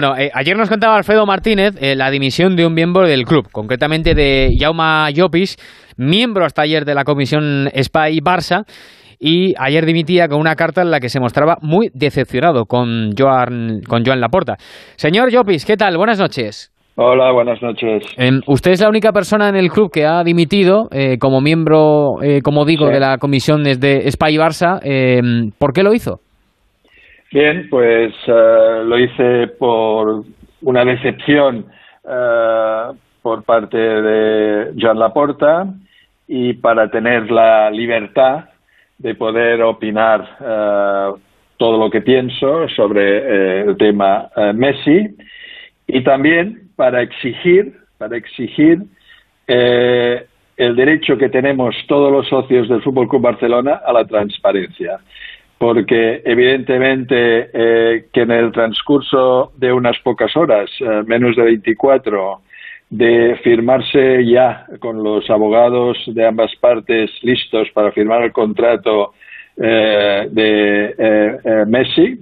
[0.00, 3.50] Bueno, eh, ayer nos contaba Alfredo Martínez eh, la dimisión de un miembro del club,
[3.52, 5.58] concretamente de Jauma Llopis,
[5.98, 8.64] miembro hasta ayer de la comisión Spy Barça,
[9.18, 13.82] y ayer dimitía con una carta en la que se mostraba muy decepcionado con Joan,
[13.86, 14.56] con Joan Laporta.
[14.96, 15.98] Señor Llopis, ¿qué tal?
[15.98, 16.72] Buenas noches.
[16.96, 18.02] Hola, buenas noches.
[18.16, 22.14] Em, usted es la única persona en el club que ha dimitido eh, como miembro,
[22.42, 24.80] como digo, de la comisión de Spy Barça.
[24.82, 26.20] Em, ¿Por qué lo hizo?
[27.32, 30.24] Bien, pues eh, lo hice por
[30.62, 31.64] una decepción
[32.04, 32.82] eh,
[33.22, 35.72] por parte de Joan Laporta
[36.26, 38.46] y para tener la libertad
[38.98, 41.12] de poder opinar eh,
[41.56, 45.14] todo lo que pienso sobre el tema Messi
[45.86, 48.82] y también para exigir, para exigir
[49.46, 54.98] el derecho que tenemos todos los socios del Fútbol Club Barcelona a la transparencia
[55.60, 62.40] porque evidentemente eh, que en el transcurso de unas pocas horas, eh, menos de 24,
[62.88, 69.12] de firmarse ya con los abogados de ambas partes listos para firmar el contrato
[69.58, 72.18] eh, de Messi,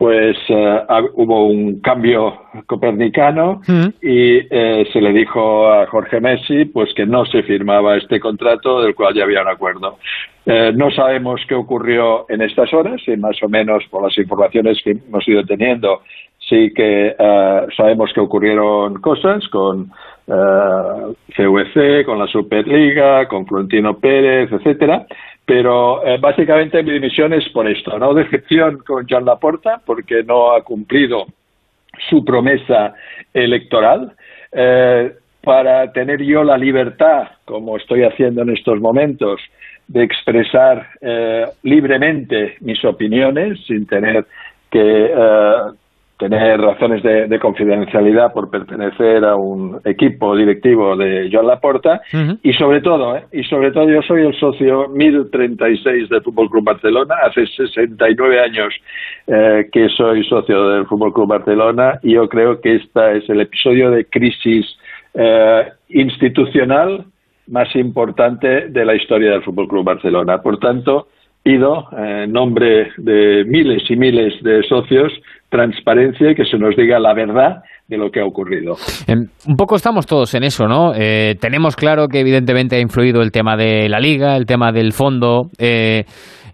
[0.00, 0.80] pues eh,
[1.12, 3.86] hubo un cambio copernicano mm.
[4.00, 8.80] y eh, se le dijo a Jorge Messi pues que no se firmaba este contrato
[8.80, 9.98] del cual ya había un acuerdo.
[10.46, 14.78] Eh, no sabemos qué ocurrió en estas horas y más o menos por las informaciones
[14.82, 16.00] que hemos ido teniendo
[16.48, 17.14] sí que
[17.76, 19.90] sabemos que ocurrieron cosas con
[20.26, 25.06] CVC, con la Superliga, con Florentino Pérez, etcétera,
[25.50, 28.14] pero eh, básicamente mi dimisión es por esto, ¿no?
[28.14, 31.26] Decepción con Jean Laporta porque no ha cumplido
[32.08, 32.94] su promesa
[33.34, 34.12] electoral.
[34.52, 35.12] Eh,
[35.42, 39.40] para tener yo la libertad, como estoy haciendo en estos momentos,
[39.88, 44.26] de expresar eh, libremente mis opiniones sin tener
[44.70, 45.12] que
[46.20, 52.02] tener razones de, confidencialidad por pertenecer a un equipo directivo de Joan Laporta
[52.42, 53.24] y sobre todo, ¿eh?
[53.32, 58.74] y sobre todo yo soy el socio 1036 del Fútbol Club Barcelona, hace 69 años
[59.26, 63.40] eh, que soy socio del Fútbol Club Barcelona y yo creo que este es el
[63.40, 64.66] episodio de crisis
[65.14, 67.06] eh, institucional
[67.48, 70.42] más importante de la historia del Fútbol Club Barcelona.
[70.42, 71.08] Por tanto,
[71.42, 75.12] pido en nombre de miles y miles de socios
[75.50, 78.76] transparencia y que se nos diga la verdad de lo que ha ocurrido.
[79.08, 80.92] un poco estamos todos en eso, ¿no?
[80.94, 84.92] Eh, tenemos claro que evidentemente ha influido el tema de la liga, el tema del
[84.92, 86.04] fondo, eh,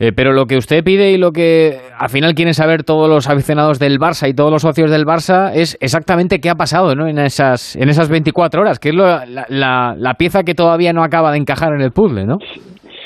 [0.00, 3.28] eh, pero lo que usted pide y lo que al final quieren saber todos los
[3.28, 7.06] aficionados del Barça y todos los socios del Barça es exactamente qué ha pasado ¿no?
[7.06, 11.32] en, esas, en esas 24 horas, que es la, la pieza que todavía no acaba
[11.32, 12.38] de encajar en el puzzle, ¿no?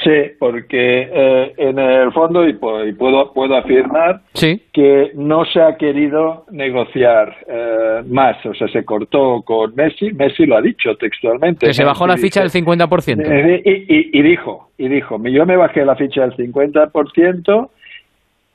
[0.03, 4.23] Sí, porque eh, en el fondo, y, puedo, puedo afirmar,
[4.73, 8.45] que no se ha querido negociar eh, más.
[8.47, 11.67] O sea, se cortó con Messi, Messi lo ha dicho textualmente.
[11.67, 13.23] Que se bajó la ficha del 50%.
[13.27, 17.69] Eh, y, y, dijo, y dijo, yo me bajé la ficha del 50%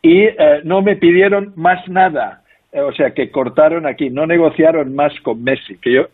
[0.02, 0.28] y
[0.64, 2.42] no me pidieron más nada.
[2.74, 6.08] O sea, que cortaron aquí, no negociaron más con Messi, que yo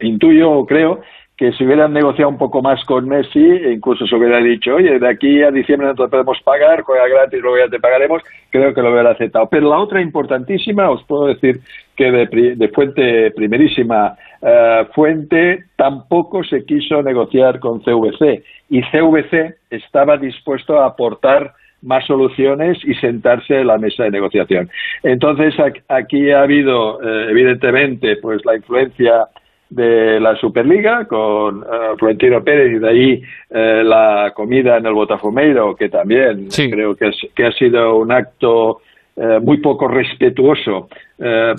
[0.00, 1.02] intuyo o creo
[1.38, 3.38] que si hubieran negociado un poco más con Messi,
[3.72, 7.40] incluso se hubiera dicho, oye, de aquí a diciembre no te podemos pagar, juega gratis,
[7.40, 9.48] luego ya te pagaremos, creo que lo hubiera aceptado.
[9.48, 11.60] Pero la otra importantísima, os puedo decir
[11.94, 20.16] que de, fuente primerísima eh, fuente, tampoco se quiso negociar con CVC y CVC estaba
[20.16, 24.68] dispuesto a aportar más soluciones y sentarse en la mesa de negociación.
[25.04, 25.54] Entonces,
[25.86, 29.28] aquí ha habido, eh, evidentemente, pues la influencia
[29.70, 34.94] de la Superliga con uh, Florentino Pérez y de ahí eh, la comida en el
[34.94, 38.80] Botafumeiro, que también creo que, que, ha sido un acto
[39.16, 40.88] eh, muy poco respetuoso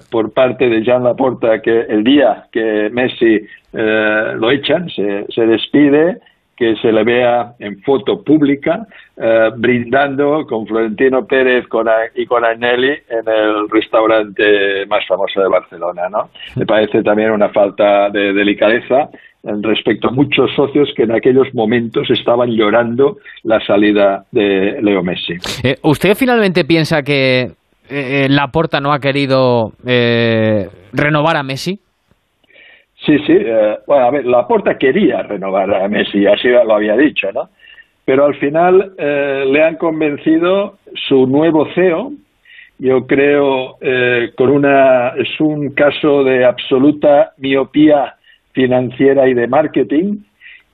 [0.09, 3.41] por parte de Jean Laporta, que el día que Messi
[3.73, 6.19] lo echan, se, se despide
[6.59, 11.63] que se le vea en foto pública eh, brindando con Florentino Pérez
[12.15, 16.09] y con Agnelli en el restaurante más famoso de Barcelona.
[16.09, 16.29] ¿no?
[16.57, 19.09] Me parece también una falta de delicadeza
[19.41, 25.35] respecto a muchos socios que en aquellos momentos estaban llorando la salida de Leo Messi.
[25.63, 27.51] Eh, ¿Usted finalmente piensa que
[27.89, 29.71] eh, Laporta no ha querido
[30.91, 31.79] renovar a Messi?
[33.09, 33.33] Sí, sí.
[33.33, 37.49] Eh, bueno, a ver, Laporta quería renovar a Messi, así lo había dicho, ¿no?
[38.05, 42.11] Pero al final eh, le han convencido su nuevo CEO.
[42.77, 48.15] Yo creo eh, con una es un caso de absoluta miopía
[48.51, 50.17] financiera y de marketing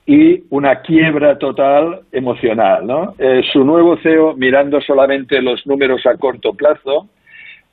[0.04, 3.14] y una quiebra total emocional, ¿no?
[3.52, 7.08] su nuevo CEO mirando solamente los números a corto plazo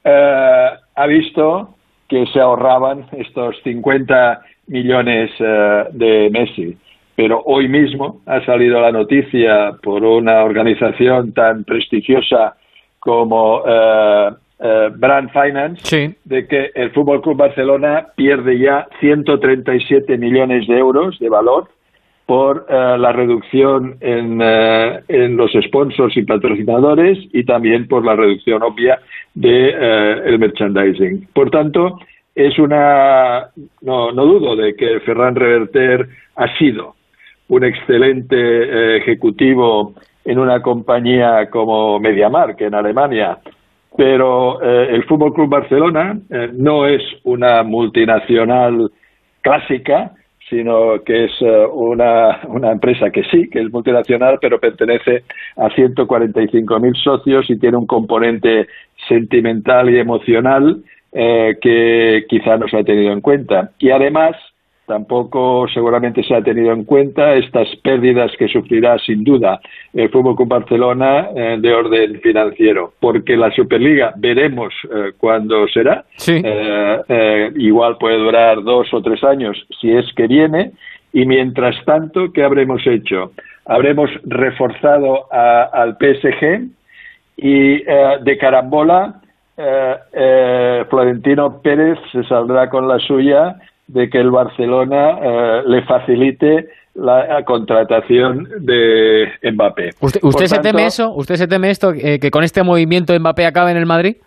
[0.04, 1.76] ha visto
[2.14, 6.78] que se ahorraban estos 50 millones eh, de Messi.
[7.16, 12.56] Pero hoy mismo ha salido la noticia por una organización tan prestigiosa
[13.00, 14.30] como eh,
[14.96, 21.30] Brand Finance de que el Fútbol Club Barcelona pierde ya 137 millones de euros de
[21.30, 21.68] valor
[22.26, 29.00] por la reducción en, en, los sponsors y patrocinadores y también por la reducción obvia
[29.34, 29.70] de
[30.26, 31.28] el merchandising.
[31.34, 32.00] Por tanto,
[32.36, 33.50] es una
[33.82, 36.96] no, no dudo de que Ferran Reverter ha sido
[37.50, 39.94] un excelente eh, ejecutivo
[40.26, 43.38] en una compañía como MediaMark en Alemania,
[43.96, 48.92] pero eh, el Fútbol Club Barcelona eh, no es una multinacional
[49.42, 50.14] clásica,
[50.50, 51.32] sino que es
[51.72, 55.24] una, una empresa que sí, que es multinacional, pero pertenece
[55.56, 58.68] a 145.000 socios y tiene un componente
[59.08, 63.72] sentimental y emocional eh, que quizá no se ha tenido en cuenta.
[63.80, 64.36] Y además,
[64.86, 69.60] tampoco seguramente se ha tenido en cuenta estas pérdidas que sufrirá sin duda
[69.94, 76.06] el Fútbol con Barcelona eh, de orden financiero, porque la Superliga veremos eh, cuándo será.
[77.56, 80.72] igual puede durar dos o tres años si es que viene.
[81.12, 83.34] Y mientras tanto, ¿qué habremos hecho?
[83.66, 86.68] Habremos reforzado al PSG
[87.38, 89.22] y de carambola
[89.56, 93.56] eh, eh, Florentino Pérez se saldrá con la suya
[93.88, 99.92] de que el Barcelona eh, le facilite la, contratación de Mbappé.
[100.00, 101.14] ¿Usted, se teme eso?
[101.14, 104.18] ¿Usted se teme esto, eh, que con este movimiento Mbappé acabe en el Madrid?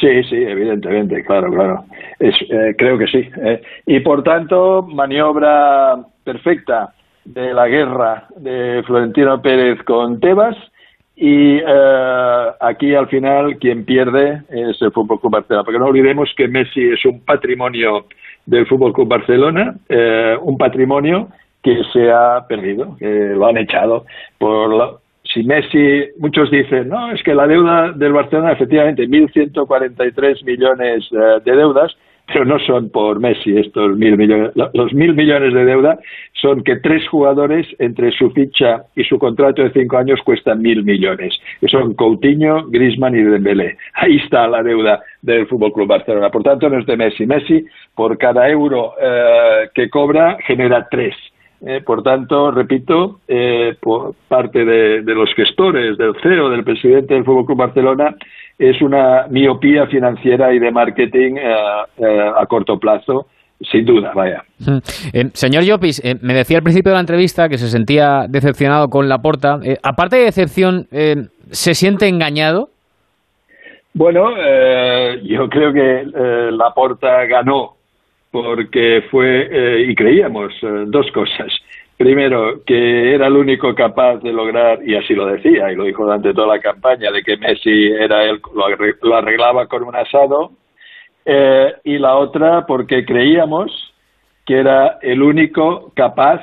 [0.00, 1.84] Sí, sí, evidentemente, claro, claro.
[2.18, 2.34] Es,
[2.76, 3.28] creo que sí.
[3.86, 6.92] y por tanto, maniobra perfecta
[7.24, 10.56] de la guerra de Florentino Pérez con Tebas
[11.14, 16.30] y eh, aquí al final quien pierde es el Fútbol Club Barcelona, porque no olvidemos
[16.36, 18.06] que Messi es un patrimonio
[18.46, 21.28] del Fútbol Club Barcelona, eh, un patrimonio
[21.62, 24.04] que se ha perdido, que lo han echado
[24.38, 31.08] por si Messi, muchos dicen, no, es que la deuda del Barcelona, efectivamente, 1.143 millones
[31.12, 31.96] eh, de deudas,
[32.26, 34.52] pero no son por Messi estos mil millones.
[34.72, 35.98] Los mil millones de deuda
[36.40, 40.84] son que tres jugadores entre su ficha y su contrato de cinco años cuestan mil
[40.84, 41.38] millones.
[41.60, 43.76] Que son Coutinho, Griezmann y Dembélé.
[43.94, 46.30] Ahí está la deuda del Fútbol Club Barcelona.
[46.30, 47.26] Por tanto, no es de Messi.
[47.26, 47.64] Messi,
[47.94, 51.14] por cada euro eh, que cobra, genera tres.
[51.64, 57.14] Eh, por tanto, repito, eh, por parte de, de, los gestores, del CEO, del presidente
[57.14, 58.16] del Fútbol Club Barcelona,
[58.58, 61.54] es una miopía financiera y de marketing eh,
[61.98, 63.26] eh, a corto plazo
[63.70, 64.42] sin duda, vaya.
[64.58, 64.78] Mm.
[65.12, 69.08] Eh, señor Llopis, me decía al principio de la entrevista que se sentía decepcionado con
[69.08, 69.60] la porta.
[69.84, 72.70] aparte de decepción, ¿se siente engañado?
[73.94, 74.30] Bueno,
[75.22, 76.06] yo creo que
[76.50, 77.76] la porta ganó
[78.32, 80.52] porque fue, y creíamos,
[80.88, 81.52] dos cosas.
[82.02, 86.02] Primero, que era el único capaz de lograr, y así lo decía, y lo dijo
[86.02, 88.40] durante toda la campaña, de que Messi era él,
[89.02, 90.50] lo arreglaba con un asado,
[91.24, 93.70] eh, y la otra, porque creíamos
[94.44, 96.40] que era el único capaz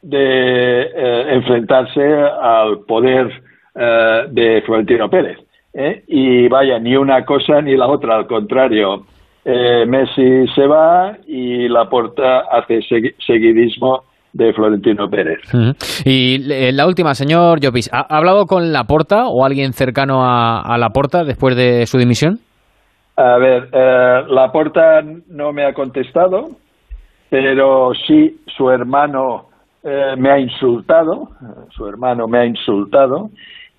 [0.00, 2.06] de eh, enfrentarse
[2.40, 3.32] al poder
[3.74, 5.38] eh, de Florentino Pérez.
[6.06, 9.06] Y vaya, ni una cosa ni la otra, al contrario.
[9.44, 12.80] Messi se va y la porta hace
[13.26, 15.40] seguidismo de Florentino Pérez.
[16.04, 20.78] Y eh, la última, señor Llopis, ¿ha hablado con Laporta o alguien cercano a, a
[20.78, 22.38] Laporta después de su dimisión?
[23.16, 26.48] A ver, eh, Laporta no me ha contestado,
[27.28, 29.48] pero sí su hermano
[29.82, 31.28] eh, me ha insultado,
[31.70, 33.30] su hermano me ha insultado,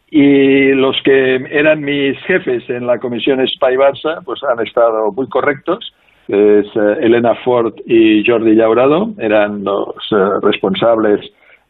[0.10, 5.27] y los que eran mis jefes en la comisión Spy Barça, pues han estado muy
[5.29, 5.93] correctos
[6.27, 11.19] es eh, Elena Ford y Jordi Llaurado, eran los eh, responsables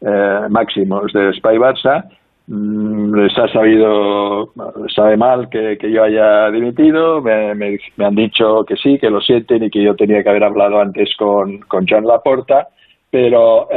[0.02, 2.06] eh, máximos de Spy Barça.
[2.48, 4.52] Mm, les ha sabido,
[4.94, 9.70] sabe mal que, yo haya dimitido, me, han dicho que sí, que lo sienten y
[9.70, 12.68] que yo tenía que haber hablado antes con, con John Laporta,
[13.10, 13.68] pero,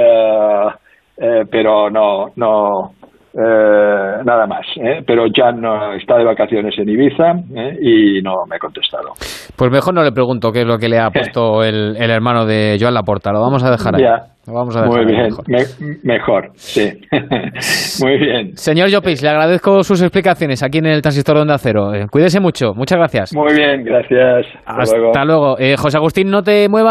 [1.50, 2.94] pero no, no,
[3.36, 5.02] eh, nada más, ¿eh?
[5.06, 7.76] pero ya no está de vacaciones en Ibiza ¿eh?
[7.80, 9.08] y no me ha contestado.
[9.56, 12.46] Pues mejor no le pregunto qué es lo que le ha puesto el, el hermano
[12.46, 14.04] de Joan Laporta, lo vamos a dejar ahí.
[14.46, 15.28] vamos a dejar Muy bien,
[16.04, 16.50] mejor.
[16.54, 16.92] sí.
[18.04, 18.56] Muy bien.
[18.56, 21.90] Señor Llopis, le agradezco sus explicaciones aquí en el Transistor de Onda Cero.
[22.10, 23.34] Cuídese mucho, muchas gracias.
[23.34, 24.46] Muy bien, gracias.
[24.64, 25.56] Hasta, luego.
[25.58, 25.76] luego.
[25.76, 26.82] José Agustín, no te muevas.